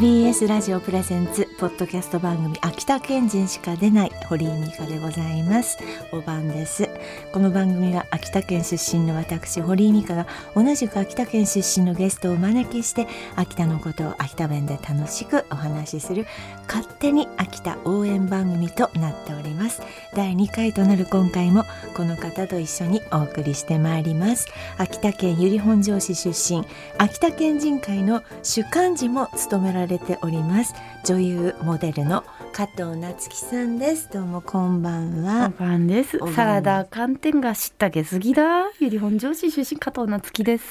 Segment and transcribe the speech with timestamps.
[0.00, 5.76] TBS ラジオプレゼンツポッドキャスト番組秋田県人しか出ない堀井美香でございます。
[6.10, 6.88] お晩です。
[7.34, 16.24] この番組は秋田県出身の私堀井美香が同じく秋田県出身のゲストをお招きして秋田のことを秋田弁で楽しくお話しする
[16.66, 19.82] 勝手に秋田応援番組となっております。
[20.16, 21.64] 第2回となる今回も
[21.94, 24.46] この方と一緒にお送りしてまいります。
[24.78, 26.64] 秋田県由利本荘市出身。
[26.96, 30.74] 秋田県人会の主幹事も務められております。
[31.04, 34.10] 女優モデルの加藤夏樹さんです。
[34.12, 35.52] どうもこんばんは。
[35.58, 36.18] おばんです。
[36.34, 38.70] サラダ寒天が知ったげすぎだ。
[38.78, 40.64] ゆり本庄市出身加藤夏樹です。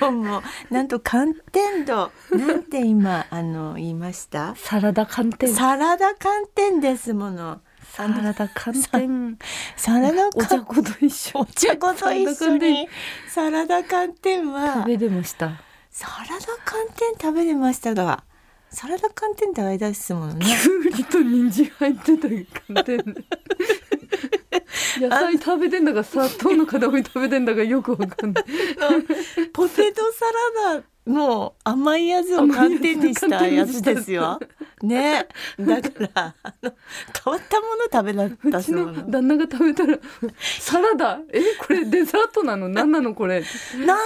[0.00, 0.42] どうも。
[0.70, 2.10] なんと寒天度。
[2.30, 4.54] なんて今あの言いました？
[4.56, 5.52] サラダ寒天。
[5.52, 7.60] サラダ寒天ですもの。
[7.92, 9.38] サラダ寒天。
[9.76, 11.40] サラダお茶寒粉と一緒。
[11.40, 12.88] お茶粉と一緒に
[13.28, 14.74] サラダ寒天は。
[14.76, 15.60] 食べてました。
[15.90, 18.24] サラダ寒天食べれましたが
[18.72, 20.46] サラダ寒天ってあれですものね。
[20.46, 22.28] きゅうりと人参入ってた
[22.72, 22.98] 寒天
[25.00, 28.44] 野菜食べてんだか砂糖の塊食べてんだかよくわかんない。
[29.52, 30.24] ポテトサ
[30.66, 34.38] ラダの甘いやつを寒天にしたやつですよ。
[34.82, 35.26] ね、
[35.58, 36.72] だからあの
[37.24, 39.10] 変わったもの食べなかっの。
[39.10, 39.98] 旦那が食べたら
[40.60, 41.20] サラダ？
[41.32, 42.68] えこれデザートなの？
[42.68, 43.42] 何なのこれ？
[43.74, 43.96] 何でも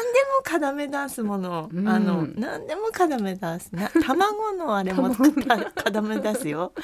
[0.44, 1.88] 絡め出すもの、うん。
[1.88, 6.72] あの何でも絡め出すな卵のあれも卵か絡め出すよ。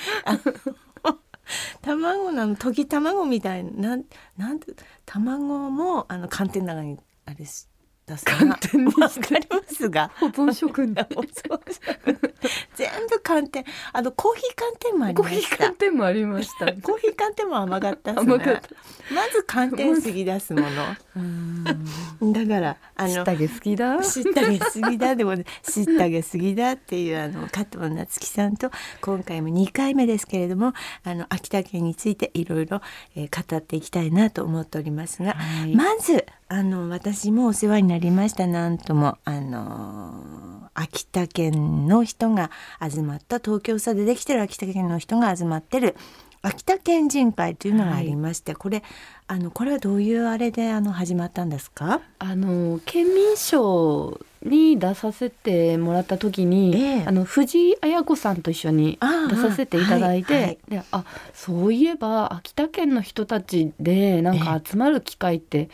[1.83, 4.05] 卵のあの溶き卵みたいななん
[4.37, 4.73] なんて
[5.05, 7.67] 卵もあの寒天の中にあれし
[8.07, 10.11] 出す寒天にわかりますが。
[10.19, 10.95] 保存食に
[12.75, 13.65] 全部寒天。
[13.93, 16.67] あのコーヒー寒天もありコーヒーました寒天もありました。
[16.67, 20.63] コーヒー寒天も甘かったまず寒天すぎ出すも
[21.17, 21.65] うん。
[22.21, 24.01] のだからあの下着好きだ。
[24.03, 30.73] 知ったげすぎだでもね知ったげすぎだっていうあの加藤夏樹さんと今回も2回目ですけれども
[31.05, 32.81] あの秋田県についていろいろ
[33.15, 35.75] えー語っていきたいなと思っておりますが、はい。
[35.75, 38.47] まずあの私もお世話になりました。
[38.47, 45.97] なんともあの秋田県の人が集まった東京さでできてる秋田県の人が集まってる
[46.43, 48.83] 秋田県人会というのがありまして、これ
[49.29, 52.03] あのこれはどういうあれであの始まったんですか？
[52.19, 57.05] あの県民賞に出させてもらった時に、ええ。
[57.07, 58.99] あの藤井綾子さんと一緒に
[59.31, 60.59] 出させていただいて、はいはい。
[60.69, 65.71] であそういえば秋田県の人たちでなんか集まる機会って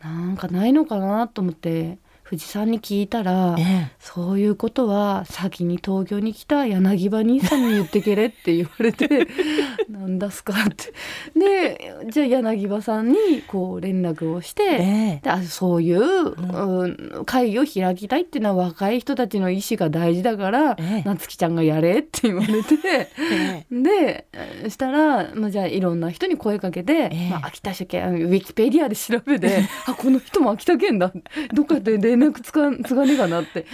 [0.00, 1.98] なんかないのかなと思って。
[2.28, 9.26] 藤さんに聞いたら、えそういうことは先に東京に来た柳葉兄さんに言ってけれって言われて
[9.88, 10.92] なんだすかって。
[11.34, 17.24] でじゃあ柳葉さんにこう連絡をして、えであそういう、うん。
[17.24, 21.08] 会議を開きたいっていうのは若い人たちの意思が大事だから、ええ。
[21.08, 22.74] なつきちゃんがやれって言われて。
[23.16, 23.82] ええ。
[23.82, 27.30] でえしたら、まあ、じゃあいろんな人に声かけて、ええ。
[27.30, 31.10] まあ、秋田市県ウィキペディアで調べて あこの人も秋田県だ。
[31.54, 33.66] どっかで連絡つかつがねえかなって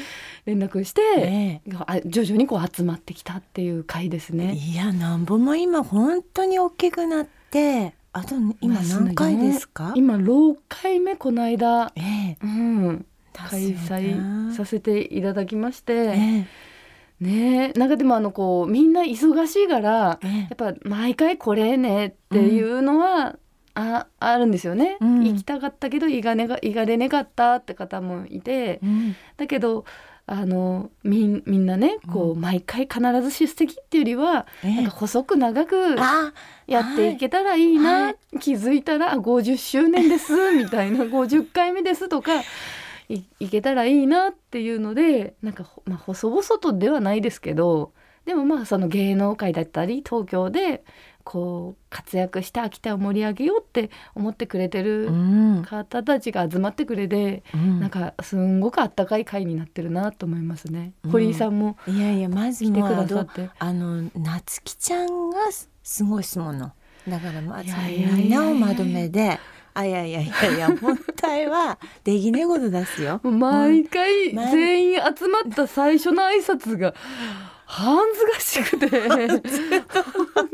[0.46, 1.60] 連絡して、え。
[1.86, 4.54] あ徐々にこう集まってきたっていう回ですえね。
[4.54, 12.38] いやなんぼも今本当に大きくなってあと今何回ですか、今6回目この間、ええ。
[12.42, 16.46] うん、開催させていただきまして、え。
[17.20, 17.78] ねえ。
[17.78, 20.38] なんかでもあのこうみんな忙しいからええ。
[20.42, 23.36] やっぱ毎回これねっていうのは、
[23.74, 25.24] ああるんですよね、うん。
[25.24, 28.80] 行きたかったけど行がねが行がれねかったって方もいて。
[28.82, 29.16] うん。
[29.36, 29.84] だけど
[30.26, 34.74] あのみんみんなねこう、うん毎回必ず出席っていうよりは、ええ。
[34.76, 36.32] なんか細く長くあ
[36.66, 38.38] やっていけたらいいな、はい。
[38.38, 42.40] 気づいたらあ50周年です みたいな50回目ですとか
[43.08, 47.92] いいけたらいいなっていうのでなんか、ほまあ、細々とではないですけど
[48.24, 50.84] でもまあその芸能界だったり東京で
[51.24, 55.62] こう活躍して秋田を盛り上げようって思ってくれてるうん。
[55.62, 57.80] 方たちが集まってくれて、うん。
[57.80, 60.92] なんかすんごくあったかい会になってるなと思いますね。
[61.02, 61.10] うん。
[61.10, 63.48] 堀井さんもいやいやまず来てくださって。
[63.58, 66.72] あの夏希ちゃんがすすごいですもの。
[67.08, 67.72] だからまず
[68.16, 69.40] みんなをまとめで。
[69.76, 73.20] あいやいやいやいや本体 はできねえことですよ。
[73.24, 76.94] 毎回全員集まった最初の挨拶が
[77.66, 78.88] ハンズがしくて。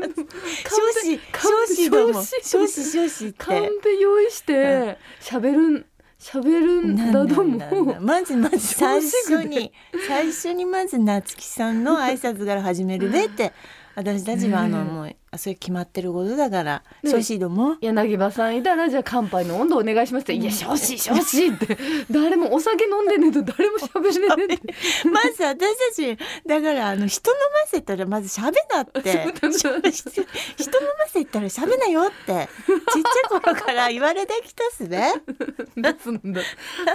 [0.51, 1.19] 子
[1.67, 5.85] 少子ども少子少子少子っカンてペ用意して喋るん
[6.19, 9.71] 喋るんだどもまずまず最初に
[10.07, 13.53] 最初にまず夏希さんの挨拶から始めるべって
[13.95, 17.77] 私たちはあの、もうあそれ決まってることだからねそうしども？
[17.81, 20.23] 柳葉さんいたらじゃあ乾杯の温度お願いします。
[20.23, 21.77] って「いや少子少子」って。
[22.11, 24.59] 誰もお酒飲んでねえと誰も喋れね
[25.05, 25.57] え まず私
[25.89, 29.01] たちだからあの人飲ませたらまず喋なって。
[29.01, 32.49] 人飲ませたら喋 なよって。
[32.93, 35.13] ちっちゃい頃から言われてきたっすね。
[35.77, 36.93] ですんだあ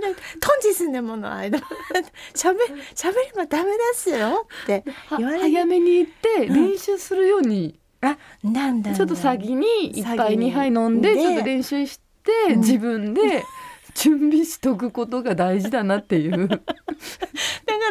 [0.00, 1.58] れトンジすんでもの間。
[2.34, 2.60] しゃべ
[2.94, 4.84] しゃべればダメですよって
[5.16, 5.42] 言われて。
[5.44, 12.60] 早めに行って練習するように、あなんだちょっと先に一杯先に二杯飲んででちょっと練習して、うん。
[12.60, 13.44] 自分で
[13.94, 16.48] 準備しとくことが大事だなっていう。
[16.48, 16.62] だか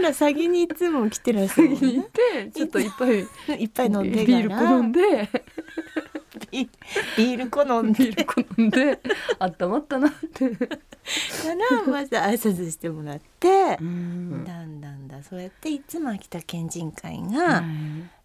[0.02, 3.28] ら先にいつも来てらっしゃる先に行ってちょっと一杯
[3.60, 5.30] いっぱい飲んでビール好んで。
[6.52, 6.70] ビ
[7.18, 8.06] ビール好んで。
[8.06, 9.00] ビール好んで
[9.40, 10.50] あったまったなって。
[10.50, 14.46] からまず挨拶してもらって、うん。
[14.46, 15.22] だんだんだ。
[15.24, 17.64] そうやっていつも秋田県人会が、はい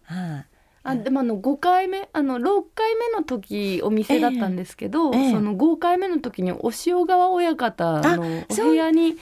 [0.05, 0.45] はい
[0.85, 6.53] あでもあの5回目あの6回目の時お店だったんですけど、ええその5回目の時に
[6.85, 9.15] 塩川親方のお部屋に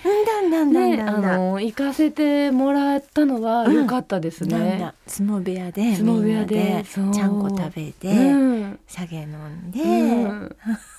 [0.72, 4.80] ねあの行かせてもらったのは良かったですね。
[4.80, 4.96] だ。
[5.06, 8.36] 相撲部屋で相撲部屋でちゃんこ食べて、う
[8.66, 8.80] ん。
[8.88, 10.56] 酒飲んで、うん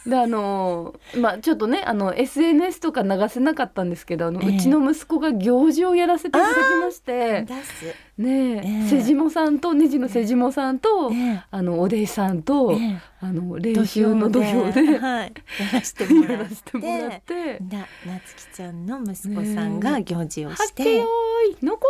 [0.06, 4.56] であのまあちょっとねあの SNS とか流せなかったんですけどあの、ええ。
[4.56, 7.46] うちの息子が行事をやらせていただきまして
[8.18, 8.88] ねえええ。
[8.88, 17.20] 瀬下さんとネジの瀬下さんと、ねあのお弟子さんと、えあのえ練習の土俵ではい、やらせてもらやらっせてもらって。
[17.20, 17.58] て。
[17.62, 17.86] だな
[18.26, 21.80] つきちゃんの息子さんが行事をはして、っけよーい残っ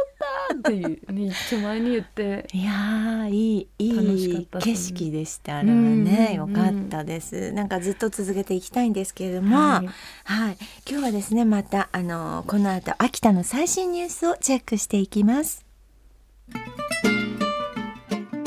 [0.51, 2.47] たっていうね一丁前に言って。
[2.53, 7.51] いやーいいいい景色でしたあれはね、うんよかったです。
[7.53, 9.83] なんかずっと続けていきたいんですけれども、は
[10.25, 10.57] はいい、
[10.87, 15.65] 今日はですねまたあのこの後秋田の最新ニュースをチェックしていきます。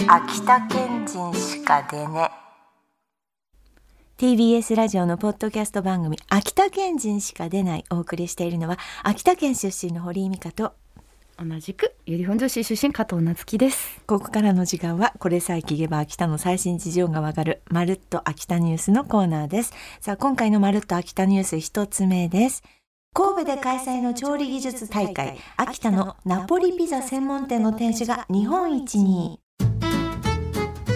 [0.07, 2.44] 秋田県人しか出ね
[4.17, 10.73] TBS ラジオのポッドキャスト番組秋田県人しか出ないお送りしているのは秋田県出身の堀井美香と
[11.37, 14.01] 同じく由利本荘市出身加藤夏樹です。
[14.07, 19.73] ここからの時間はこれさえ聞けば秋田の最新事情がわかるまるっと秋田ニュースのコーナーです。
[19.99, 22.63] さあ今回のまるっと秋田ニュース一つ目です。
[23.13, 29.41] 神戸で開催の調理技術大会秋田のナポリピザ専門店の店主が日本一に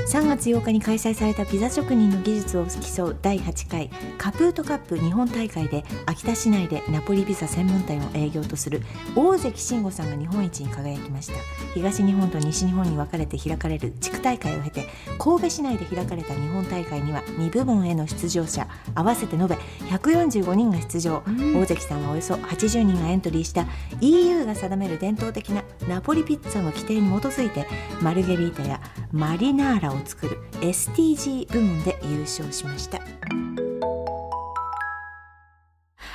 [0.10, 8.82] 3月8日に開催されたピザ職人の技術を競う第8回カプートカップ日本大会で秋田市内でナポリピザ専門店を営業とする
[9.16, 11.34] 大関慎吾さんが日本一に輝きました。
[11.76, 14.88] 東日本と西日本に分かれて開かれる地区大会を経て
[15.20, 19.56] 神戸市内で開かれた日本大会には2部門への出場者合わせて延べ
[19.92, 21.22] 145人が出場、
[21.54, 23.68] 大関さんはおよそ80人がエントリーした
[24.02, 27.68] EU が定める伝統的なナポリピッツァの規定に基づいて
[28.02, 33.00] マルゲリータやマリナーラを作る STG 部門で優勝しました。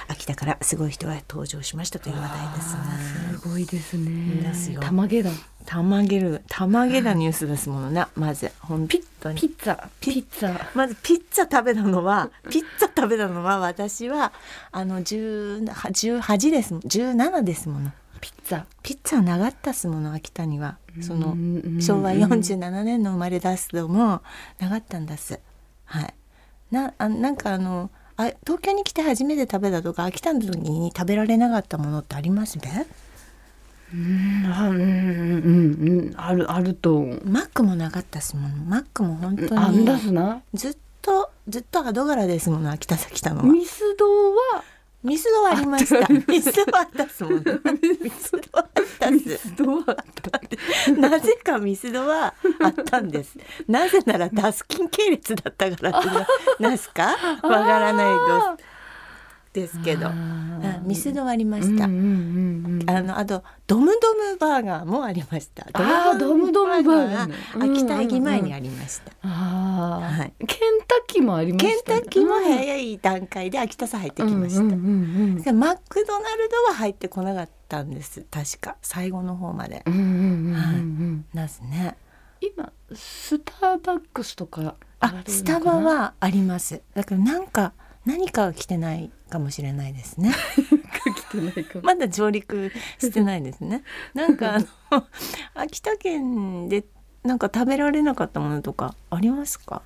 [0.08, 2.82] 秋田からすごい人が登場しましたという話題ですね
[3.38, 4.42] すごいですね。
[4.42, 4.80] ですよ。
[4.80, 5.30] 玉げだ。
[5.66, 8.86] たまげるたまげなニュースですものなまず本
[9.20, 9.40] 当に。
[9.40, 10.66] ピッツァピッツァ。
[10.74, 14.32] まずピッツァ食べたのはピッツァ食べたのは私は
[14.72, 17.92] あの18ですもん17ですもの
[18.24, 18.64] ピッツァ。
[18.82, 20.78] ピッツァなかったっすもの秋田には。
[21.02, 21.78] そのうん。
[21.82, 24.22] 昭和47年の生まれ出すのも
[24.58, 25.38] なかったんです。
[25.84, 26.14] はい。
[26.70, 32.86] なあなんかあのあ東京に来て初めて食べたとか秋田の時に食べられなかったものってありますね
[33.92, 37.02] うんあうんうんうんあるあると。
[37.24, 38.56] マックもなかったっすもの。
[38.64, 40.40] マックも本当にだすな。
[40.54, 43.44] ずっとずっとアド柄ですもの秋田来たのは。
[43.44, 44.06] ミスド
[44.56, 44.64] は
[45.04, 46.08] ミスドはありました。
[46.08, 48.68] ミスドはあったっすもんミスドはあっ
[48.98, 49.08] た。
[49.08, 53.36] っミすスドはあったなぜかミスドはあったんです。
[53.68, 56.08] なぜならダスキン系列だったからって
[56.62, 58.73] なんすかわからないです
[59.84, 61.84] けど、あうーんミスドはありました。
[61.84, 65.66] あのあとドムドムバーガーもありました。
[65.72, 69.28] あードムドムバーガー秋田駅前にありました。
[69.28, 74.62] はいケンタッキーもありまケンしたタッキーもい早い段階で秋田さ入ってきました。
[74.62, 78.24] うんうんうんでマクドナルドは入ってこなかったんです。
[78.30, 79.82] 確か最後の方まで。
[79.86, 81.96] うんうんうんうんすね。
[82.40, 87.72] 今スターバックスとかあスタバはありますだからなんか
[88.06, 90.32] 何かが来てないかもしれないですね。
[91.82, 93.82] まだ上陸してないですね。
[94.14, 94.66] なんかあの
[95.54, 96.84] 秋田県で
[97.22, 99.82] なんか食べられなかったものとかありますか？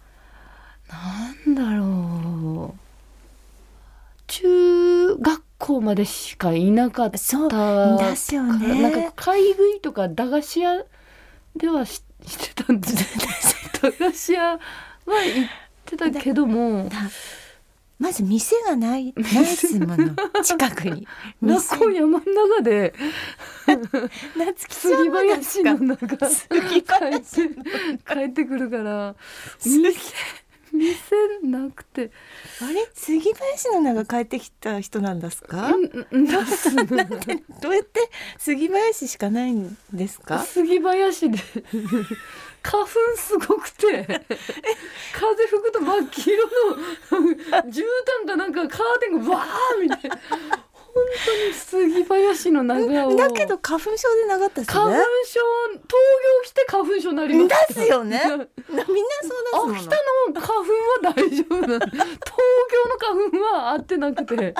[1.46, 2.78] なんだろう。
[4.26, 8.82] 中学校までしかいなかったそうですよね。
[8.82, 10.82] なんか買い食いとか駄菓子屋
[11.56, 12.96] ではししてたんです
[13.80, 14.58] 駄菓子屋は
[15.06, 15.48] 行っ
[15.86, 16.90] てたけども
[17.98, 20.14] まず店がない ないですもの。
[20.42, 21.06] 近くに。
[21.42, 22.94] 中山の中で。
[24.36, 26.28] 夏木さ杉んも林の中。
[26.30, 27.50] 杉林帰
[28.26, 29.16] ってくるから。
[29.58, 29.98] 杉店
[30.70, 30.96] 店
[31.50, 32.10] なくて。
[32.60, 32.86] あれ？
[32.94, 35.70] 杉林の中帰ってきた人なんですか？
[36.12, 40.38] どうやって杉林しかないんですか？
[40.44, 41.38] 杉林で
[42.70, 43.86] 花粉すごくて。
[45.14, 46.50] 風吹くと真っ黄色の
[47.64, 47.82] 絨
[48.24, 50.18] 毯かなんかカーテンがわーみたいな。
[50.18, 53.16] 本当に杉林の中を。
[53.16, 55.96] だけど花粉症でなかったです花粉ね症東京
[56.44, 58.18] 来て花粉症になりましたですよね？
[58.18, 58.94] なみんなそうです
[59.54, 59.96] も秋の田
[60.34, 64.54] の花粉は大丈夫東京の花粉は合ってなくて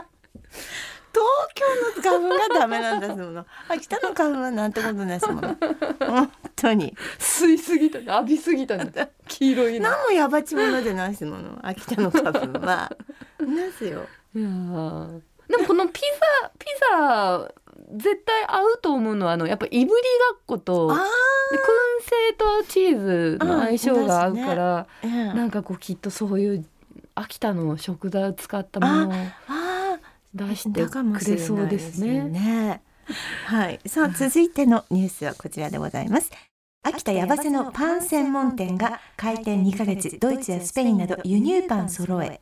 [1.12, 1.25] 東
[1.55, 3.47] 京の花粉がダメなんですもの。
[3.69, 5.57] 秋田の花粉はなんてことないですもの。
[6.00, 6.95] 本当に。
[7.19, 8.79] 吸いすぎた浴びすぎた
[9.27, 9.91] 黄色いの。
[9.91, 11.59] 何もやばち者でないですもの。
[11.62, 12.97] 秋田の花粉は。
[13.38, 14.07] ですよ。
[14.35, 15.21] いやー。
[15.49, 16.00] でもこのピ
[16.43, 17.50] ザピザ
[17.95, 19.95] 絶対合うと思うのはあのやっぱいぶりが
[20.37, 20.97] っこと燻
[22.03, 26.67] 製とチーズの相性が合うから、ー、うん、なんかこうきっとそういう
[27.15, 29.58] 秋田の食材を使ったものをあ
[30.38, 32.83] 出してくれそうですすねね。
[33.47, 36.30] はい、さあ続いてのニュースはこちらでございます。
[36.83, 42.40] 秋田やばせのパン専門店が開店2ヶ月ドイツやスペインなど輸入パン揃え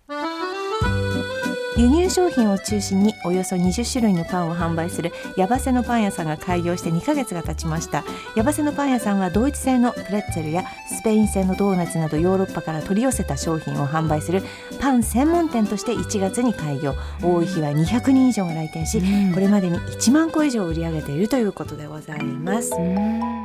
[1.76, 8.02] 輸入商品を中心におよそ20種類のパンを販売するヤバセのパン屋さんが開業して2ヶ月が経ちました。
[8.34, 14.42] ヤバセのパン屋さんはドイツ製のプレッツェルやスペイン製のドーナツなどヨーロッパから取り寄せた商品を販売する
[14.80, 16.94] パン専門店として1月に開業。
[17.22, 19.34] 多い日は200人以上が来店しうん。
[19.34, 22.72] これまでに1万個以上売り上げているということでございます。
[22.74, 23.44] うん。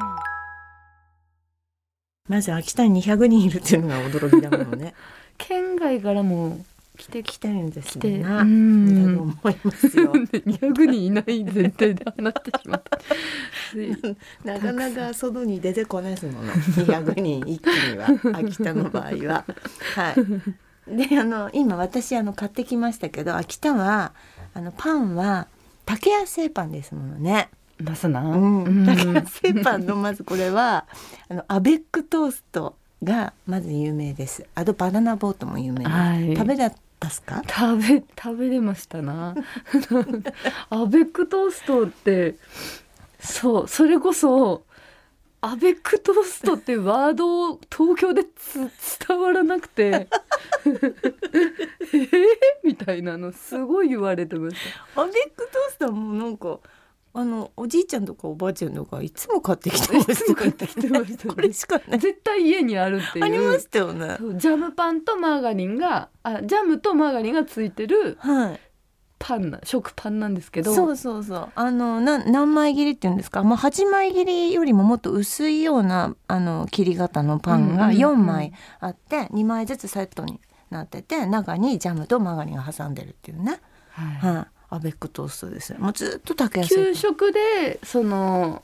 [2.29, 4.93] まず秋田に200人いるっていうのが驚きだものね。
[5.37, 6.59] 県外からも
[6.97, 10.13] 来て来てるんです来て、思いますよ。
[10.13, 12.99] 200人いない前提で話してしまった。
[14.43, 16.51] なかなか外に出てこないですもの。
[16.53, 18.07] 200人一気には
[18.37, 19.45] 秋田の場合は。
[19.95, 20.95] はい。
[20.95, 24.13] であの今私あの買ってきましたけど秋田は
[24.53, 25.47] あのパンは
[25.85, 27.49] 竹谷製パンですものね。
[27.81, 28.21] ますな。
[28.21, 28.63] うん。
[28.63, 28.85] うん。
[28.85, 30.85] 竹谷製パンのまずこれは
[31.29, 34.45] あのアベックトーストがまず有名です。
[34.55, 36.35] あとバナナボートも有名です、はい。
[36.35, 37.41] 食べだったっすか？
[37.47, 39.35] 食べ食べれましたな。
[40.69, 42.35] アベックトーストって
[43.19, 44.63] そうそれこそ
[45.41, 48.59] アベックトーストってワードを東京でつ
[49.07, 50.07] 伝わらなくて。
[50.63, 52.07] えー、
[52.63, 54.55] みたいなのすごい言われてまし
[54.95, 56.59] アベックトーストはもうなんか
[57.13, 60.11] あのおじいちゃんとかおばあちゃんとかいつも買ってきてまた。
[60.13, 61.33] いつも買ってきてましたね。
[61.33, 61.99] これしかない。
[61.99, 63.25] 絶対家にあるっていう。
[63.25, 64.17] ありましたよね。
[64.35, 68.59] ジャムパンとマーガリンがあジャムとマーガリンがついてるはい。
[69.23, 70.73] パンな食パンなんですけど。
[70.73, 71.49] そうそうそう。
[71.53, 73.43] あのな何枚切りっていうんですか？
[73.43, 80.39] もう8枚切りよりももっと薄いようなあの切り型のパンがうんうんうん4枚あって2枚ずつセットに
[80.71, 83.59] なってて中にジャムとマーガリンが挟んでるっていうね、
[83.91, 84.35] はい。
[84.35, 88.63] はい、アベックトーストですもうずっと竹安給食でその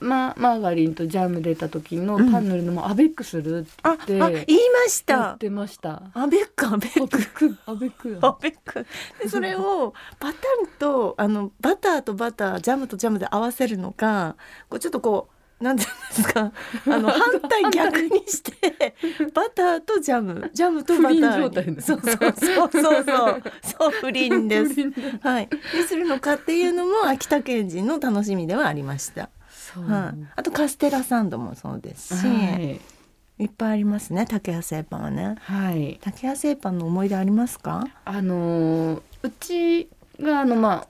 [0.00, 6.02] ママーガリンとジャム出た時のパン塗るのもアベックするってあ言ってあ言いまし言ったてました。
[6.12, 7.56] アベックアベック。
[7.66, 8.86] アベックアベック。
[9.22, 14.36] でそれをパタンとあのバターとバタージャムとジャムで合わせるのか
[14.68, 16.52] こうちょっとこうなんていうんですか？
[16.86, 18.94] あの反対逆にして
[19.32, 20.50] バターとジャム。
[20.52, 23.42] ジャムとバターそうそうそうそうそう。
[23.62, 24.74] そう不倫です。
[25.22, 25.48] はい。
[25.74, 29.90] にするのかっていうのも秋田県人の楽しみではありました、そう。
[29.90, 33.44] はい、あとカステラサンドもそうですし、はい。
[33.44, 35.36] い、っぱいありますね竹谷製パンはね。
[35.40, 35.98] はい。
[36.02, 37.86] 竹谷製パンの思い出ありますか？
[38.04, 39.88] あのーうち
[40.20, 40.86] があのまあ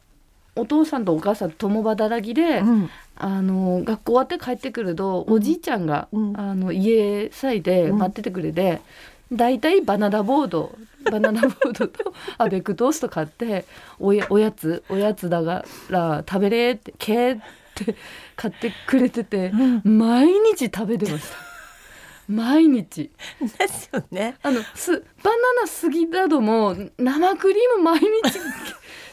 [0.56, 5.34] お父さんとお母さん共働きで、うんあの学校終わって帰ってくると、うん。
[5.34, 6.38] おじいちゃんが、うん。
[6.38, 8.80] あの家さいで待っててくれて、
[9.32, 10.76] だいたいバナナボード
[11.10, 13.64] バナナボードとアベックトースト買って
[13.98, 17.42] おやおやつおやつだから食べれってけーっ
[17.74, 17.96] て
[18.36, 19.98] 買ってくれててうん。
[19.98, 21.36] 毎日食べてました。
[22.28, 23.10] 毎日。
[23.40, 24.36] ですよね。
[24.42, 24.92] あのす
[25.22, 28.06] バナナすぎだども生クリーム毎日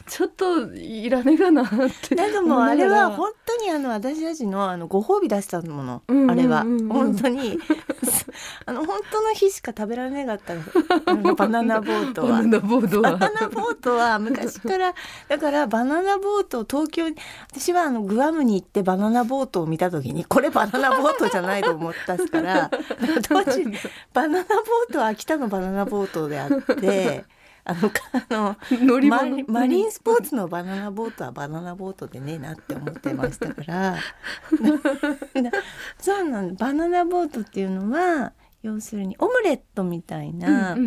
[0.07, 1.67] ちょっといらねえかなっ
[2.07, 6.31] てでもあれは本当にあの私たちのあのご褒美出したもの、うんうんうんうん。
[6.31, 6.63] あれは。
[6.63, 7.59] 本当に。
[8.65, 10.53] あの本当の日しか食べられなかった。
[11.35, 12.27] バナナボートは。
[12.29, 12.43] バナ。
[12.43, 14.19] ナボートは。
[14.19, 14.93] 昔から。
[15.27, 17.15] だからバナナボートを東京に
[17.51, 22.69] 私はあのグアムに行ってバナナボートを見た時にこれバナナボートじゃないと思ったから。
[23.27, 23.65] 当時
[24.13, 27.25] バナナボートは秋田のバナナボートであって
[27.65, 27.91] あの
[28.29, 33.91] あの 乗りママリンスポーツのバナナボートはバナナボートでねえなって思ってましたから。
[35.41, 35.51] な
[35.97, 40.77] そうなのバナナボートっていうのは要するにオムレットみたいな、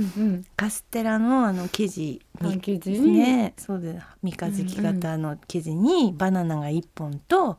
[0.57, 7.59] カステラのあの生地パンに生地に、ねそうで三日月型の生地にバナナが1本と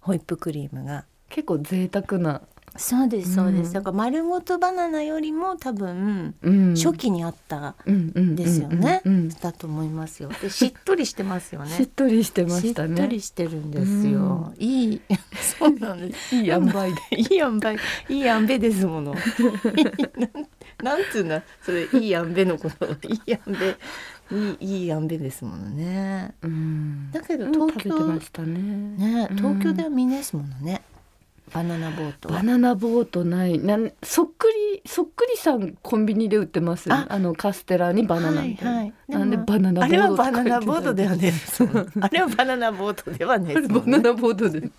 [0.00, 1.06] ホイップクリームが。
[1.34, 2.42] 結構贅沢な、
[2.76, 6.74] そうですそうです、うんだから丸ごとバナナよりも多分うん。
[6.74, 9.28] 初期にあったうんうんですよね、うんうん。
[9.28, 10.30] だと思いますよ。
[10.40, 15.00] でしっとりしてますよ しっねとりしてましたしっとねりしてるんですよ、いい。
[15.58, 16.34] そうなんです。
[16.36, 16.72] いい塩梅。
[16.72, 17.76] でいい塩梅。
[18.08, 19.14] いい塩梅ですもの。
[20.82, 21.40] なんなんつうの？
[21.62, 22.86] それいい塩梅のこと。
[23.08, 23.76] いい塩梅。
[24.32, 26.34] いいいい塩梅ですものね。
[26.42, 27.10] うん。
[27.12, 28.58] だけどうん東京食べてましたね。
[28.58, 29.36] ねうん。
[29.36, 30.82] 東京では見ないですものね、
[31.52, 32.28] バナナボート。
[32.28, 33.58] はバナナボートない。
[33.58, 38.94] なんそっくりそっくりさんコンビニで売ってますよああのカステラにバナナみたいな、はいはい。
[39.08, 41.32] なんでもバナナボードあれはバナナボートではね。
[42.00, 43.54] あれはバナナボートではね。
[43.54, 44.70] バナナボードで。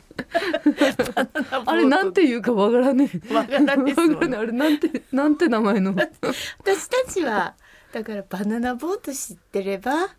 [1.65, 3.33] あれなんていうかわからねえ。
[3.33, 3.93] わからね。
[3.97, 5.93] えあれなんてなんて名前の。
[6.59, 7.53] 私たちは
[7.93, 10.09] だからバナナボート知ってれば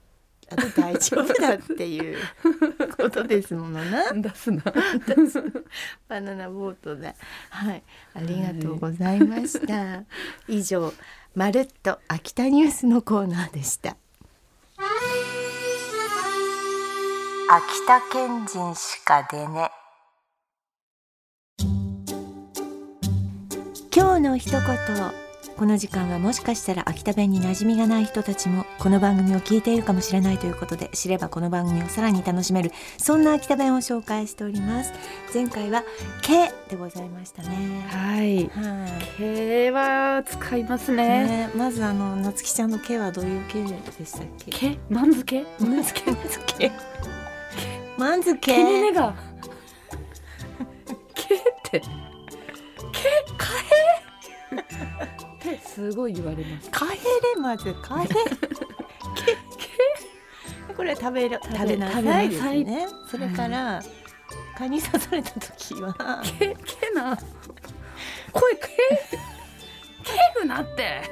[0.49, 2.19] あと大丈夫だっていう
[2.97, 4.13] ことですものな。
[4.13, 4.63] 出すな。
[6.09, 7.15] バナナボートで。
[7.51, 7.83] はい。
[8.15, 10.05] ありがとうございました、
[10.49, 10.93] 以上
[11.35, 13.97] まるっと秋田ニュースのコーナーでした。
[17.49, 19.71] 秋田県人しか出ね。
[23.95, 25.26] 今日の一言
[25.57, 34.93] この時間はもしかしたら秋田弁に馴染みがない人たちもこの番組を聞いているかもしれないということで知ればこの番組をさらに楽しめるそんな秋田弁を紹介しております。
[35.33, 35.83] 前回は
[36.21, 37.49] 「け」でございましたね。
[37.89, 38.49] はい。
[38.49, 39.17] はい。
[39.17, 41.27] 毛は使いますね。
[41.27, 44.51] ね、まずあの夏希ちゃんの「け」はどういう「け」でしたっけ？
[44.51, 45.47] 毛まんづけ？
[45.59, 46.11] まんづけ？
[46.11, 46.73] まんづけ？
[47.97, 49.15] まんづ毛にけ根が？
[51.15, 51.81] 毛って。
[51.81, 51.89] 毛か
[54.53, 56.71] えすごい言われます。
[56.71, 58.15] カエレまずカエレ
[60.77, 62.87] これ食べる食べなさいですね。
[63.11, 63.83] それから
[64.59, 66.23] 蚊に刺された時は。
[66.39, 66.55] 毛毛
[66.95, 67.17] な。
[68.33, 68.67] 声毛
[70.05, 71.03] 毛ぐなって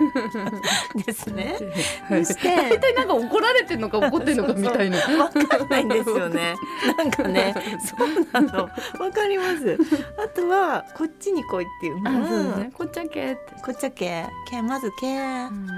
[1.04, 1.56] ですね。
[2.08, 2.24] はい。
[2.24, 4.98] そして大体なんか怒られてんのか怒ってんのかみたいな。
[5.18, 6.54] わかんないんですよね。
[6.96, 8.58] なんかね、そうなの。
[8.64, 8.70] わ
[9.12, 9.78] かります。
[10.22, 12.70] あとはこっちに来いっていうのあそうですは、ね。
[12.72, 13.34] こっちゃけ
[13.64, 15.68] こっちゃけ、けまずけ、うん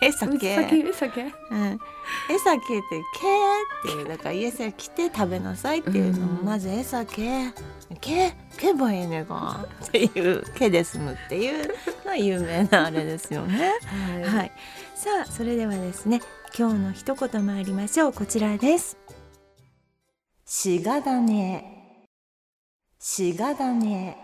[0.02, 1.22] えさけ、酒酒？
[1.22, 1.30] うん、
[2.30, 7.50] えさけってけっていうだから家さ来て食べなさいっていうのもうんまずえさけ、
[8.00, 11.68] けけばええねがっていうけで済むっていう
[12.04, 13.72] のは有名なあれですよね。
[14.22, 14.52] ははい、
[14.94, 16.20] さあそれではですね
[16.56, 18.12] 今日の一言参りましょう。
[18.12, 18.96] こちらです。
[20.44, 22.06] しがだね。
[22.98, 24.16] しがだね。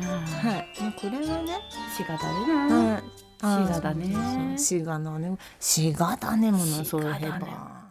[0.00, 0.82] いはい。
[0.82, 1.58] もうこれはね
[1.96, 2.46] しがだね。
[2.68, 3.02] なは
[3.42, 4.04] いあーしがだね。
[4.04, 7.82] そうそうしがだねしがだねものそういえば。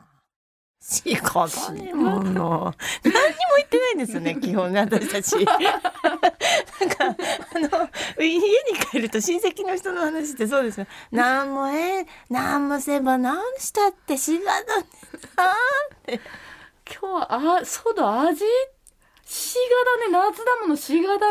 [0.81, 1.93] しがだね。
[1.93, 2.73] もの。
[3.03, 5.45] 何にも言ってないんですよね基本ね私たち。
[5.45, 5.57] なん
[6.89, 8.45] かあの家に
[8.89, 10.87] 帰ると親戚の人の話ってそうですよ。
[11.11, 14.77] なんもええなんもせばなんしたってしがだ
[16.07, 16.19] ね
[16.99, 18.43] 今日はあそうだ味
[19.31, 21.25] しがだね夏だものしがだ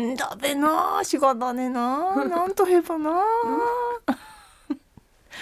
[0.00, 0.12] ね。
[0.12, 2.14] んだべなしがだねな。
[2.24, 3.22] なんとへばな。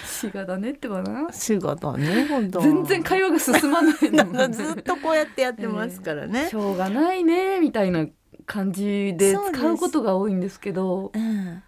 [0.04, 1.32] しがだねってばな。
[1.32, 6.48] しがだねほんと全然会話が進まないの ずっとこうやってやってますからね。
[6.48, 6.56] し。
[6.56, 8.06] ょうがないねみたいな
[8.44, 11.12] 感じで使うことが多いんですけど。
[11.14, 11.62] うん。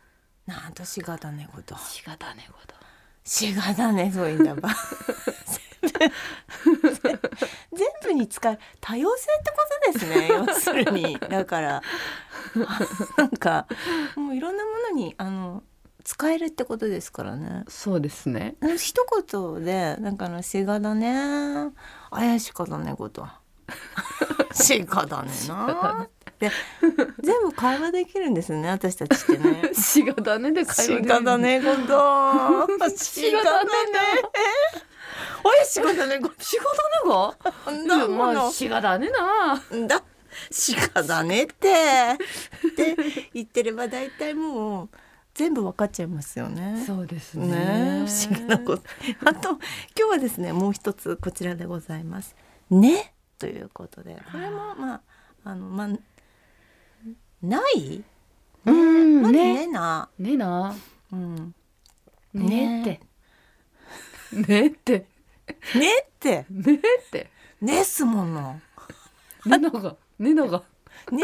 [0.46, 1.76] なんとしがだねこと。
[1.78, 2.74] しがだねこと。
[3.22, 4.70] しがだねそういうんだば。
[5.82, 7.20] 全
[8.04, 9.56] 部に使う多様性ってこ
[9.92, 10.28] とですね。
[10.28, 11.82] 要するにだから
[13.16, 13.66] なんか
[14.16, 15.62] もういろんなものにあの
[16.04, 17.64] 使えるってことですからね。
[17.68, 21.70] そうですね一言でなんかあのしがだね
[22.10, 23.26] 怪しかだねこと。
[24.52, 26.08] しがだねな。
[26.38, 26.50] で
[27.22, 29.70] 全部会話できるんですね私たちってね。
[29.78, 32.88] しがだねで会話しでがだねこと。
[32.96, 33.70] しがだね
[34.24, 34.91] お
[35.50, 39.54] い仕事ねご 仕事ねがんだもまあの仕方ねな。
[39.76, 40.02] んだ
[40.92, 41.52] 鹿だねって。
[41.52, 42.96] って
[43.34, 44.88] 言ってれば大体もう
[45.34, 46.82] 全部わかっちゃいますよね。
[46.86, 47.46] そうですね。
[47.46, 48.82] ね不思議なこと。
[49.24, 49.60] あと今
[49.96, 52.34] 日はですねもう一つこちらでございます。
[52.70, 53.14] ね？
[53.38, 54.22] ということで。
[54.30, 55.00] これもまあ
[55.44, 55.88] あのまあ
[57.42, 58.02] ない？
[58.66, 59.54] うんまずね。
[59.54, 60.74] ねな、ねな。
[61.12, 61.54] うん、
[62.34, 63.00] ねって。
[64.32, 65.06] ねって
[65.78, 66.46] ねって。
[66.50, 67.30] ねって。
[67.60, 68.60] ねすもの。
[69.46, 70.62] ねながねなが。
[71.10, 71.22] ね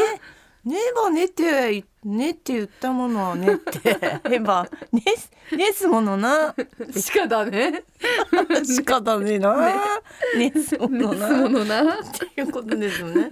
[0.65, 3.97] ねばねってねって言ったものはねって。
[4.29, 5.01] えばね
[5.55, 6.53] ねすものな。
[6.93, 7.83] 仕方ね。
[8.63, 9.55] しかだねな。
[10.37, 10.51] ね。
[10.61, 11.95] すものすなものな。
[11.95, 11.97] っ
[12.35, 13.29] ていうことですよね。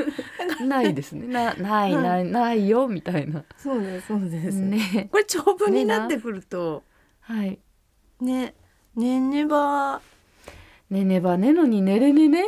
[0.65, 1.27] ないですね。
[1.27, 3.43] なないないないよみたいな。
[3.57, 4.59] そうですそうです。
[4.59, 5.09] ね。
[5.11, 6.83] これ長文になってくると。
[7.21, 7.59] はい。
[8.21, 8.55] ね
[8.95, 10.01] ねねば
[10.89, 12.45] ねねばねのにねれねね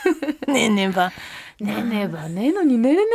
[0.46, 1.12] ねねば
[1.60, 3.10] ねねばねのにねれね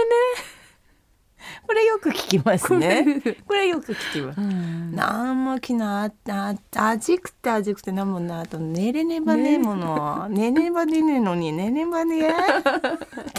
[1.66, 3.04] これよく聞きますね。
[3.04, 4.42] ねこれよく聞きます。
[4.42, 12.32] うんなんもきなああ味くて味くてなんもなあと寝れねばねえもの、ねねばねねえのにねねばねえっ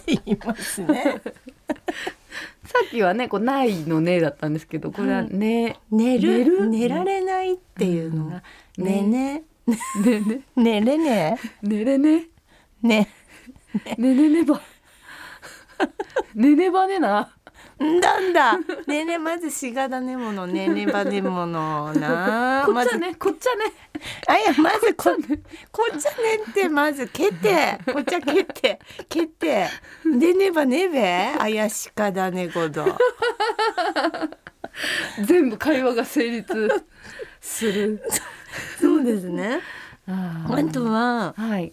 [0.04, 1.20] て言いますね。
[2.64, 8.42] さっきはねこうないのねだったんですけどこれはね寝る寝る寝られないっていうのが、
[8.78, 10.42] うんねねねね。
[10.56, 12.28] 寝れねねれね
[12.82, 12.86] え。
[12.86, 13.08] ね。
[13.98, 14.14] ね。
[14.14, 14.60] ねねば。
[16.34, 17.32] ねねばねな。
[17.82, 18.58] んだんだ。
[18.86, 22.64] ねねまずしがだねものねねばねものな。
[22.68, 23.64] こっちゃねこっちゃね。
[24.28, 25.10] あいやまずこ
[25.72, 26.16] こっちゃね。
[26.50, 27.78] ってまず蹴って。
[27.92, 28.78] こっちゃ蹴って。
[29.08, 29.68] 蹴って。
[30.04, 31.34] でねばねべ？
[31.38, 32.98] あやしかだねごど。
[35.24, 36.84] 全部会話が成立
[37.40, 38.02] する
[38.80, 39.60] そうですね。
[40.06, 41.72] ああとははい。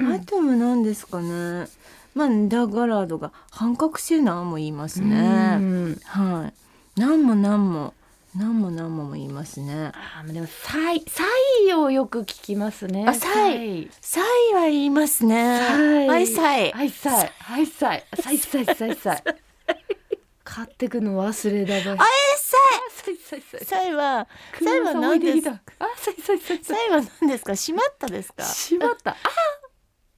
[0.00, 1.66] あとは何ですかね。
[2.14, 6.00] まあダガラードが半角シェナーも言いますうねん。
[6.04, 6.50] は
[6.96, 7.00] い。
[7.00, 7.94] 何も何も
[8.36, 9.92] 何も何もも言いますね。
[9.94, 11.22] あーでもサイサ
[11.68, 13.04] イをよく聞きますね。
[13.06, 13.90] あサイ。
[14.00, 14.54] サイ。
[14.54, 15.60] は言いますね。
[15.66, 16.08] サイ。
[16.08, 16.70] はいサイ。
[16.72, 17.24] はいサ
[17.58, 18.04] いサイ。
[18.20, 19.22] サイサイサイサイ
[20.54, 22.56] 買ってくの忘れだばいあえサ
[23.04, 24.28] サイサイサイイサイは
[24.62, 25.84] サイは何です置いてきた。
[25.84, 27.54] あサイサイサイサイサイは何ですか？
[27.54, 28.44] 閉まったですか？
[28.44, 29.12] しまった。
[29.12, 29.16] あ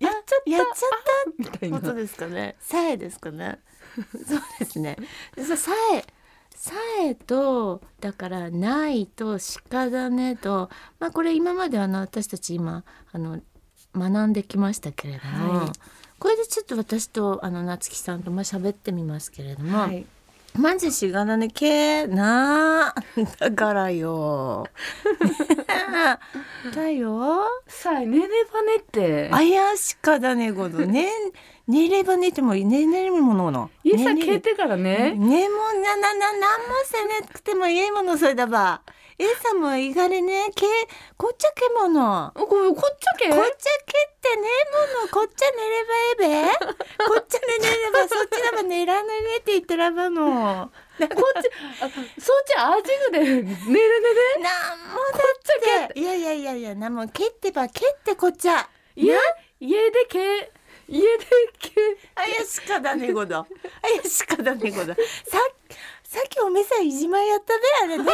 [0.00, 0.50] やっちゃった。
[0.50, 0.86] やっちゃ
[1.30, 1.80] っみたいな。
[1.80, 2.56] たことですかね？
[2.60, 3.60] さえですかね？
[4.26, 4.96] そうですね。
[5.36, 6.04] でささえ
[6.54, 9.38] さえとだからないと
[9.70, 10.68] 鹿だねと。
[10.98, 13.40] まあこれ今まであの私たち今あの
[13.96, 15.72] 学んできましたけれども、はい。
[16.18, 20.04] これでちょっと私とあの夏木さんとまあ喋ってみますけれども、はい
[20.58, 22.94] マジしがらねけな
[23.40, 24.66] だからよ。
[26.72, 27.42] だよ。
[27.66, 29.30] さいねねばねって。
[29.32, 30.86] あやしかだねごど。
[30.86, 31.08] ね
[31.66, 33.70] 寝れば寝ても寝れるものの。
[33.82, 35.12] 家さ寝れ聞いてからね。
[35.12, 38.82] ねもななななんもせねくてもいいものそれだば。
[39.18, 40.66] えさもいがれねけ
[41.16, 42.32] こっちゃけもの。
[42.34, 43.28] ここっちゃけ？
[43.30, 45.08] こっちゃけってねもの。
[45.08, 46.74] こっちゃ寝ればえべ？
[47.06, 50.70] こっちゃ寝ればそっちだば寝らねねって言ったらばの。
[50.98, 51.14] こっち
[51.80, 54.40] あそっちあじぐでねれねで？
[54.42, 55.18] なんもだ
[55.88, 56.00] って。
[56.00, 58.68] いやいやいやいやなんも蹴ってば蹴ってこっちゃ。
[58.96, 59.14] 家
[59.60, 60.52] 家でけ
[60.88, 61.26] 家で
[61.60, 61.72] け。
[62.16, 63.46] あやしかだねごどあ
[63.96, 65.38] やしかだねごどさ
[66.14, 67.98] さっきおめさんいじまやったべあれ。
[67.98, 68.04] ね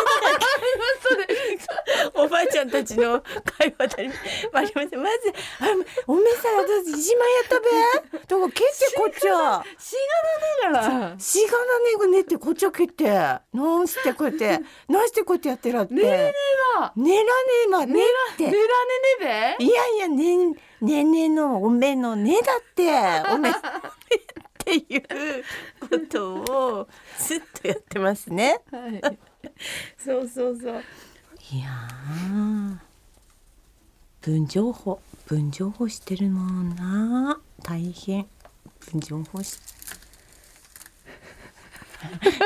[2.14, 3.20] おばあちゃんたちの
[3.58, 4.08] 会話だに
[4.54, 5.28] ありませんまず
[5.60, 5.66] あ
[6.06, 7.66] おめさん私いじまやったべ。
[8.18, 8.64] だから蹴って
[8.96, 9.96] こっちゃし
[10.62, 13.04] がらねがらしがらねごねってこっちゃ蹴って。
[13.10, 13.42] な
[13.82, 15.70] んしてこうやってなんしてこうやってやって。
[15.70, 16.32] らってねえね
[16.78, 17.28] ば寝らね
[17.66, 18.46] えまねって。
[18.46, 18.64] ねらね
[19.28, 19.64] ねべ？
[19.66, 22.88] いやいやねねねのおめのねだって。
[23.34, 23.52] おめ
[24.78, 25.02] っていう
[25.80, 28.60] ことをずっとやってますね。
[28.70, 29.18] はい。
[29.98, 30.82] そうそうそう。
[31.52, 32.76] いやー。
[34.22, 35.00] 文情報。
[35.26, 37.40] 文情報してるもんな。
[37.62, 38.26] 大変。
[38.92, 39.58] 文情報し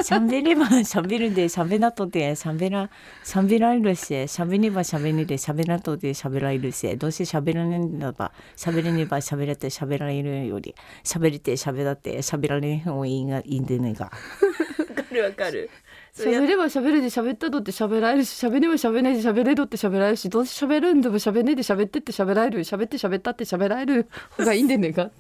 [0.03, 2.91] 喋れば喋るで喋らとで喋ら
[3.25, 7.79] 喋られるし喋れば喋れで喋らとで喋られるしどうせ喋らね
[8.13, 15.71] ば喋れねば喋れて喋られるより喋りて喋らって喋られん方がいいがいいんでねがわかるわかる
[16.17, 25.11] 喋れば喋るで喋ったとって喋られるし喋れば喋れで喋れどって喋られるしどうせ喋るんでも喋れで喋ってって喋られる喋って喋ったって喋られる方がいいんでねが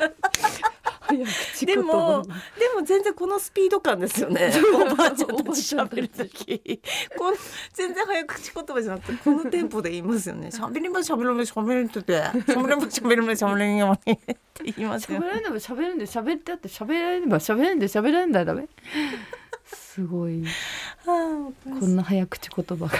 [1.09, 4.53] でもでも全然このスピード感ですよね。
[4.75, 6.81] おばあちゃんたち喋る時。
[7.17, 7.37] この
[7.73, 10.49] 全然早口言葉じゃなくてこのテンポで言いますよね。
[10.49, 12.23] 喋りま喋るま喋るってて。
[12.23, 14.17] 喋りま喋るま喋るようにっ
[14.55, 15.27] て言いますよね。
[15.27, 18.69] 喋れれば喋るんで喋ってあって喋られれば喋れるんで喋られんだよダメ。
[19.64, 20.45] すごい。
[20.45, 22.90] はあこんな早口言葉が。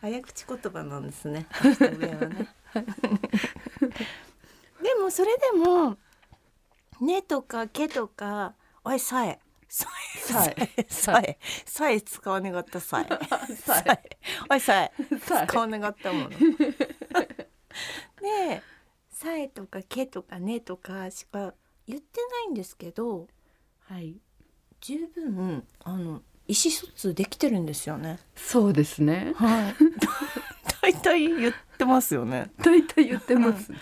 [0.00, 1.46] 早口言葉なんですね。
[1.98, 2.18] ね。
[4.82, 5.96] でもそれでも
[7.00, 9.86] 「ね」とか「け」とか「おいさえ」さ
[10.56, 10.86] え。
[10.88, 12.00] さえさえ。
[12.00, 13.54] 使わなかったさえ。
[13.54, 14.18] さえ。
[14.50, 14.92] おいさえ。
[15.20, 15.46] さえ。
[15.46, 16.30] 使わなかったもの。
[18.20, 18.62] で
[19.12, 21.54] 「さえ」とか「け」とか「ね」とかしか
[21.86, 23.28] 言ってないんですけど
[23.80, 24.16] はい。
[24.80, 28.18] 十分あの意思疎通できてるんですよね。
[28.34, 29.34] そうですね。
[29.36, 29.74] はい。
[30.80, 32.50] 大体言ってますよね。
[32.58, 33.72] 大体言ってます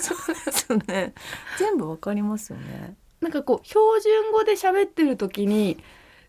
[0.00, 1.14] そうですよね。
[1.58, 2.96] 全部わかりますよね。
[3.20, 5.78] なんかこう標準語で喋ってる時に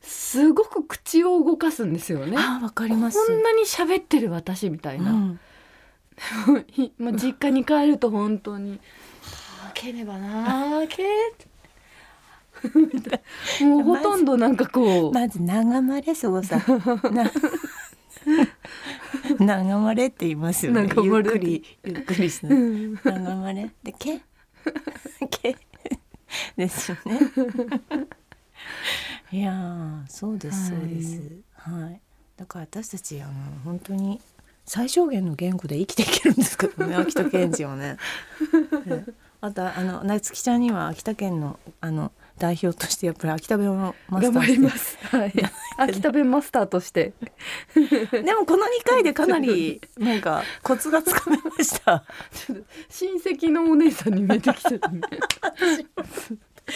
[0.02, 3.26] すごく口を動かすんですよねあ、わかります。
[3.26, 5.40] こんなに喋ってる私みたいな、うん、
[7.00, 8.80] まあ実家に帰ると本当に
[9.74, 11.04] 「けねばなけ」
[12.76, 13.22] みたい
[13.62, 16.58] なもうほとんどなんかこう、まず長まれすごさ。
[17.12, 17.30] な
[19.44, 20.82] 長まれって言いますよね。
[20.82, 22.48] ゆっくりゆっくりして。
[22.48, 24.22] 長まれでけ
[25.30, 25.58] け
[26.58, 27.20] ですよね。
[29.32, 31.22] いやーそうですそうです。
[31.56, 32.02] はい。
[32.38, 34.22] だから私たちあの本当に
[34.66, 37.98] 最小限の言語で生きていけるんですけどね秋田県人はね。
[38.86, 39.06] ね
[39.42, 44.98] あとあの夏希ちゃんには秋田県のあの代表としてやっぱり秋田弁をマスタ頑張ーしてります。
[45.02, 45.34] はい。
[45.78, 47.14] 秋田弁マスターとして。
[47.76, 52.04] でもこの2回でかなりなんかコツがつかめました。
[52.90, 55.02] 親戚のお姉さんに見えてきちゃったね。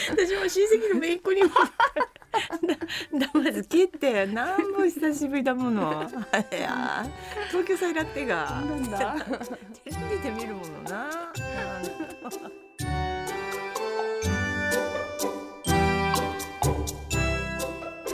[0.10, 9.16] 私も親戚の姪っ子にもだだまず切ってなんも久しぶりだものいやー東京サイラッテがなんだ。
[9.84, 11.10] テレビで見るものな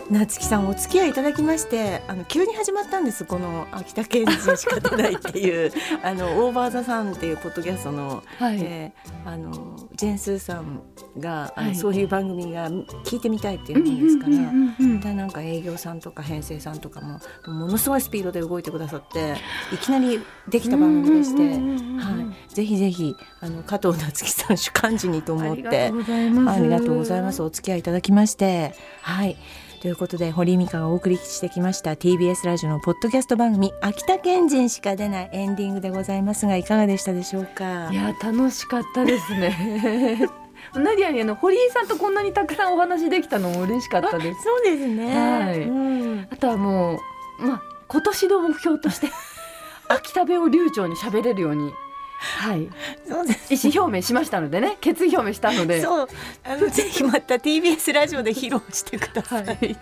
[0.09, 5.71] 夏木さんお付き合いいただきましてあの急に始まったんですこの秋田県人しか出ないっていう
[6.03, 8.59] あのオーバーザさんっていうポッドキャストのはい。
[8.61, 10.83] えーあのジェンスーさん
[11.17, 19.35] が、あのはいそういう番組が聞いてみたいっていうもんですから、でなんか営業さんとか編成さんとかもものすごいスピードで動いてくださって
[19.73, 26.59] いきなりできた番組でして、はい、ぜひぜひあの加藤夏樹さん主幹事にと思ってありがとうございます。
[26.59, 27.41] ありがとうございます。
[27.41, 28.75] お付き合いいただきまして。
[29.01, 29.37] はい。
[29.85, 37.89] ということで堀井美香がお送りしてきました TBS ラジオのポッドキャスト番組「秋田県人しか出ないエンディング」でございますがいかがでしたでしょうか？
[37.91, 40.27] いや楽しかったですね。
[40.73, 44.41] ナディアにあの堀井さんとこんなにたくさんお話できたのも嬉しかったです。
[44.41, 45.39] そうですね。
[45.39, 46.99] はいうん、あとはも
[47.39, 49.09] うまあ今年の目標として
[49.87, 51.71] 秋田弁を流暢に喋れるように。
[52.17, 52.69] はい、
[53.07, 53.67] そうです。
[53.67, 54.77] 意思表明しましたのでね。
[54.81, 55.81] 決意表明したので。
[55.81, 56.07] そう、
[56.43, 59.45] あのぜひまた TBS ラジオで披露してください。
[59.45, 59.77] はい。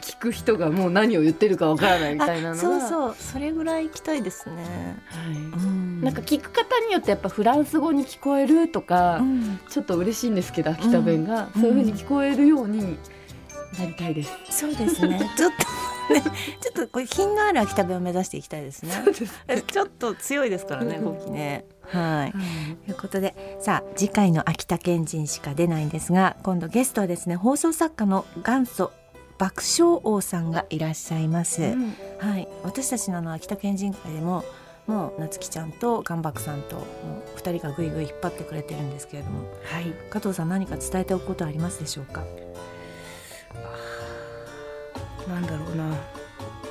[0.00, 5.02] 聞く人がもう何を言ってるかわからないみたいなのはそうそう、それぐらい行きたいですね。
[5.06, 5.34] はい。
[5.34, 6.00] うん。
[6.02, 11.62] なんか聞く方によってやっぱフランス語に聞こえるとか、うん、ちょっと嬉しいんですけど秋田弁が、うん。
[11.62, 12.98] そういう風に聞こえるように
[13.78, 14.32] なりたいです。
[14.50, 15.20] そうですね。
[15.36, 16.22] ちょっとね、
[16.60, 18.92] ちょっとこれ品のある秋田弁を目指していきたいですね。
[19.66, 21.64] ちょっと強いですからね、動きね。
[21.82, 22.32] はい。
[22.86, 28.92] ということでさあ次回の秋田県人しか出ないんですが今度ゲストはですね放送作家の元祖
[29.38, 31.94] 爆笑王さんがいらっしゃいます、うん。
[32.18, 32.48] はい。
[32.62, 34.44] 私たちの秋田県人会でも
[34.86, 36.82] もう夏希ちゃんと元爆さんとも
[37.34, 39.48] う2人がぐいぐい引っ張ってくれてるんですけれども。
[39.64, 39.92] はい。
[40.10, 42.22] 加藤さん何か伝えておくことはありますでしょうか？
[45.28, 45.94] なんだろうな。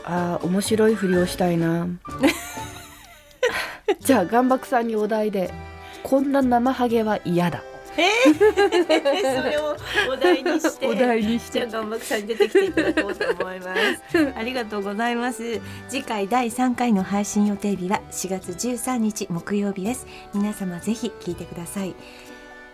[0.04, 1.88] あー面白いふりをしたいな。
[4.00, 5.52] じゃあ岩爆さんにお題で
[6.04, 7.62] こんな生ハゲは嫌だ。
[7.98, 8.38] えー、
[9.41, 9.76] それを
[10.12, 10.88] お題にして。
[10.88, 14.34] お題にしじゃあて元爆さんに出てきていただこうと思います。
[14.38, 15.60] ありがとうございます。
[15.89, 20.06] 次回第3回の配信予定日は4月13日木曜日です。
[20.34, 21.96] 皆様ぜひ聞いてください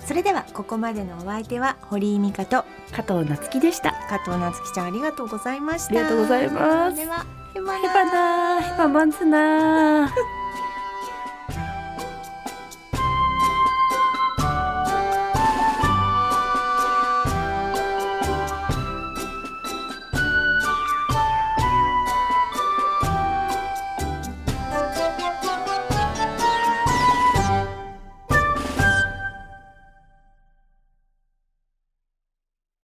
[0.06, 3.94] それではここまでのお相手は堀井美香と加藤夏樹でした。
[4.10, 5.92] 加藤夏樹ちゃんありがとうございました。
[5.92, 6.98] ありがとうございます。
[6.98, 8.62] ではヘバナヘバナー。
[8.62, 10.43] ヘバマンズナー